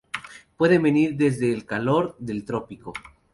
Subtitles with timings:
[0.57, 2.91] Pueden venir desde el calor del trópico.